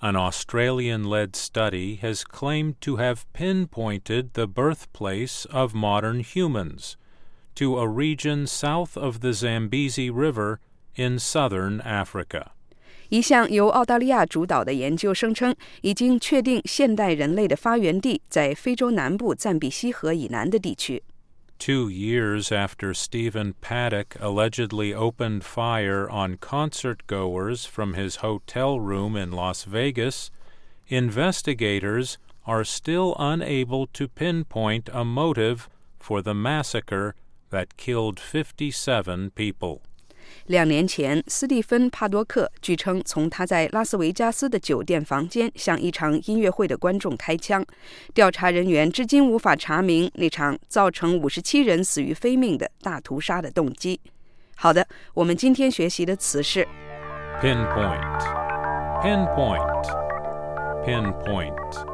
[0.00, 6.96] An Australian led study has claimed to have pinpointed the birthplace of modern humans
[7.54, 10.58] to a region south of the Zambezi River
[10.96, 12.52] in southern Africa.
[13.08, 21.02] 一项由澳大利亚主导的研究声称，已经确定现代人类的发源地在非洲南部赞比西河以南的地区。
[21.61, 29.15] Two years after Stephen Paddock allegedly opened fire on concert goers from his hotel room
[29.15, 30.31] in Las Vegas,
[30.87, 37.13] investigators are still unable to pinpoint a motive for the massacre
[37.51, 39.83] that killed 57 people.
[40.47, 47.65] 两年前，斯蒂芬·帕多克据称从他在拉斯维加斯的酒店房间向一场音乐会的观众开枪。
[48.13, 53.99] 调查人员至今无法查明那场造成五十七人死于非命的大屠杀的动机。
[54.55, 56.67] 好的，我们今天学习的词是
[57.41, 58.19] Pinpoint.
[59.01, 59.83] Pinpoint.
[60.85, 61.90] Pinpoint.